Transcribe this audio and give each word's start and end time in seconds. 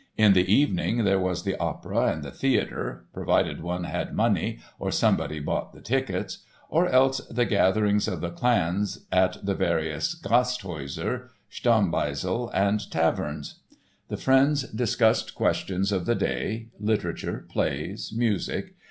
In 0.17 0.33
the 0.33 0.51
evening 0.51 1.03
there 1.03 1.19
was 1.19 1.43
the 1.43 1.55
opera 1.57 2.11
and 2.11 2.23
the 2.23 2.31
theatre 2.31 3.05
(provided 3.13 3.61
one 3.61 3.83
had 3.83 4.15
money 4.15 4.57
or 4.79 4.89
somebody 4.89 5.39
bought 5.39 5.73
the 5.73 5.79
tickets) 5.79 6.39
or 6.69 6.87
else 6.87 7.19
the 7.27 7.45
gatherings 7.45 8.07
of 8.07 8.19
the 8.19 8.31
clans 8.31 9.05
at 9.11 9.37
the 9.45 9.53
various 9.53 10.15
"Gasthäuser," 10.19 11.27
"Stammbeisel" 11.51 12.49
and 12.51 12.89
taverns. 12.89 13.59
The 14.07 14.17
friends 14.17 14.63
discussed 14.71 15.35
questions 15.35 15.91
of 15.91 16.07
the 16.07 16.15
day, 16.15 16.69
literature, 16.79 17.45
plays, 17.47 18.11
music. 18.11 18.73